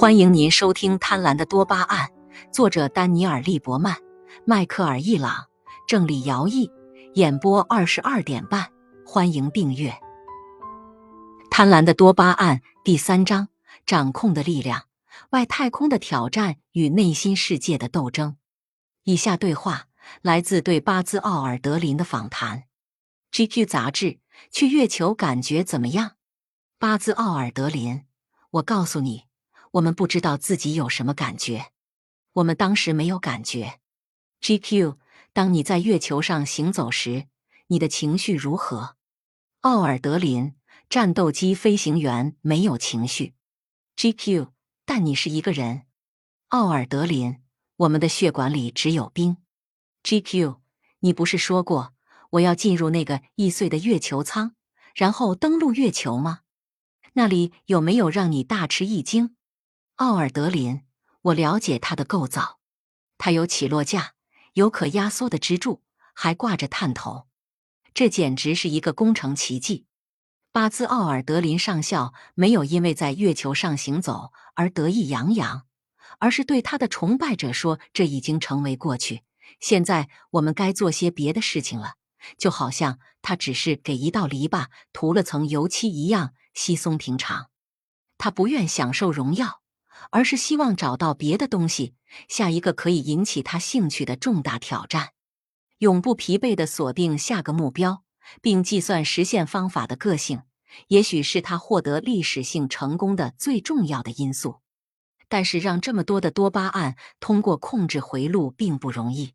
[0.00, 2.08] 欢迎您收听《贪婪的多巴胺》，
[2.50, 3.94] 作者丹尼尔·利伯曼、
[4.46, 5.44] 迈克尔·易朗，
[5.86, 6.70] 郑理尧译，
[7.16, 8.66] 演播二十二点半。
[9.04, 9.90] 欢迎订阅
[11.50, 13.48] 《贪婪的多巴胺》第三章：
[13.84, 14.84] 掌控的力量、
[15.32, 18.38] 外太空的挑战与内心世界的斗争。
[19.04, 19.84] 以下对话
[20.22, 22.62] 来自对巴兹·奥尔德林的访谈。
[23.32, 24.18] GQ 杂志：
[24.50, 26.12] 去月球感觉怎么样？
[26.78, 28.04] 巴兹·奥尔德林，
[28.52, 29.24] 我告诉你。
[29.72, 31.70] 我们不知道自己有什么感觉，
[32.32, 33.80] 我们当时没有感觉。
[34.40, 34.96] GQ，
[35.32, 37.26] 当你在月球上行走时，
[37.68, 38.96] 你的情绪如何？
[39.60, 40.54] 奥尔德林，
[40.88, 43.34] 战斗机飞行员没有情绪。
[43.96, 44.48] GQ，
[44.84, 45.82] 但你是一个人。
[46.48, 47.40] 奥尔德林，
[47.76, 49.36] 我们的血管里只有冰。
[50.02, 50.56] GQ，
[51.00, 51.92] 你不是说过
[52.30, 54.54] 我要进入那个易碎的月球舱，
[54.94, 56.40] 然后登陆月球吗？
[57.12, 59.36] 那里有没有让你大吃一惊？
[60.00, 60.80] 奥尔德林，
[61.20, 62.58] 我了解它的构造，
[63.18, 64.14] 它有起落架，
[64.54, 65.82] 有可压缩的支柱，
[66.14, 67.26] 还挂着探头，
[67.92, 69.84] 这简直是一个工程奇迹。
[70.52, 75.66] 巴兹·奥尔德林上校没有因为在月球上行走而得意洋洋，
[76.18, 79.24] 而是对他的崇拜者说：“这已经成为过去，
[79.60, 81.96] 现在我们该做些别的事情了。”
[82.38, 87.50] 就好像他只是给一道篱笆涂了层油漆一样稀松平常。
[88.16, 89.60] 他不愿享受荣耀。
[90.10, 91.94] 而是希望找到别的东西，
[92.28, 95.10] 下一个可以引起他兴趣的重大挑战，
[95.78, 98.04] 永不疲惫地锁定下个目标，
[98.40, 100.42] 并计算实现方法的个性，
[100.88, 104.60] 也许是他获得历史性成功的最重要的因素。
[105.28, 109.34] 但是，让这么多的多巴胺通过控制回路并不容易。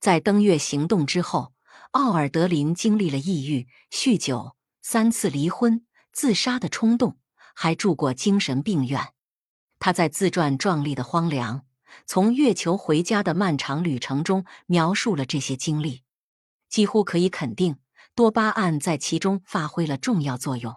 [0.00, 1.52] 在登月行动之后，
[1.92, 7.18] 奥尔德林经历了抑郁、酗酒、三次离婚、自杀的冲动，
[7.54, 9.12] 还住过精神病院。
[9.80, 11.64] 他在自传《壮丽的荒凉：
[12.06, 16.02] 从月球回家的漫长旅程》中描述了这些经历，
[16.68, 17.78] 几乎可以肯定，
[18.14, 20.76] 多巴胺在其中发挥了重要作用。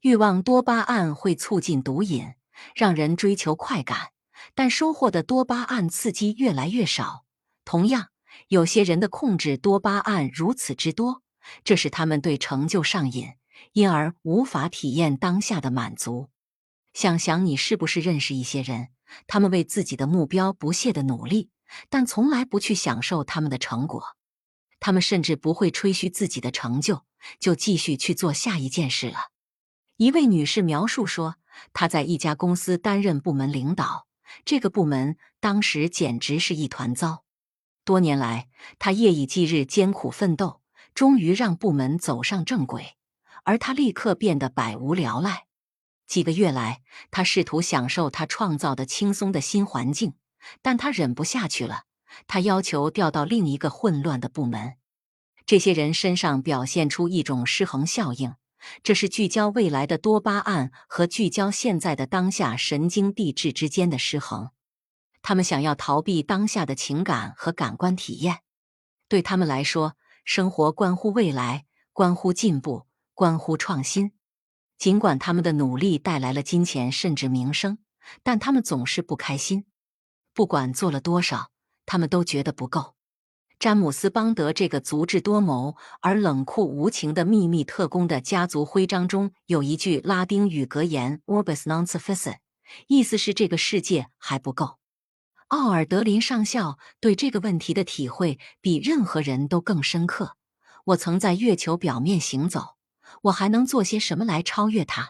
[0.00, 2.34] 欲望多巴胺会促进毒瘾，
[2.74, 4.08] 让人追求快感，
[4.56, 7.24] 但收获的多巴胺刺激越来越少。
[7.64, 8.08] 同样，
[8.48, 11.22] 有些人的控制多巴胺如此之多，
[11.62, 13.28] 这使他们对成就上瘾，
[13.74, 16.30] 因而无法体验当下的满足。
[16.94, 18.88] 想想你是不是认识一些人，
[19.26, 21.50] 他们为自己的目标不懈的努力，
[21.90, 24.16] 但从来不去享受他们的成果。
[24.80, 27.02] 他们甚至不会吹嘘自己的成就，
[27.40, 29.18] 就继续去做下一件事了。
[29.96, 31.36] 一位女士描述说，
[31.72, 34.06] 她在一家公司担任部门领导，
[34.44, 37.24] 这个部门当时简直是一团糟。
[37.84, 40.60] 多年来，她夜以继日艰苦奋斗，
[40.94, 42.96] 终于让部门走上正轨，
[43.42, 45.46] 而她立刻变得百无聊赖。
[46.06, 50.14] 几个月来，他试图享受他创造的轻松的新环境，
[50.62, 51.84] 但他忍不下去了。
[52.26, 54.74] 他要求调到另一个混乱的部门。
[55.46, 58.34] 这些人身上表现出一种失衡效应，
[58.82, 64.50] 这是聚焦未来的多巴胺和聚焦现在的当下神经递质之间的失衡。
[65.22, 68.40] 他们想要逃避当下的情感和感官体验。
[69.08, 74.12] 对他们来说，生活关乎未来，关乎进步，关乎创新。
[74.78, 77.78] 尽管他们的努力带来了金钱甚至名声，
[78.22, 79.64] 但他们总是不开心。
[80.34, 81.50] 不管做了多少，
[81.86, 82.94] 他们都觉得不够。
[83.58, 92.38] 詹姆斯·邦德这个足智多谋而冷酷无情的秘密特工的家族徽章中有一句拉丁语格言：“Orbis non sufficit”，
[92.88, 94.78] 意思是这个世界还不够。
[95.48, 100.36] 奥尔德林上校对这个问题的体会比任何人都更深刻。
[100.86, 102.74] 我曾在月球表面行走。
[103.22, 105.08] 我还能做些什么来超越他？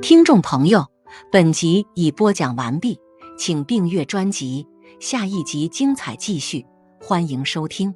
[0.00, 0.86] 听众朋友，
[1.32, 2.98] 本集已播讲完毕，
[3.36, 4.66] 请订阅专辑，
[5.00, 6.64] 下一集精彩继续，
[7.00, 7.92] 欢迎收听。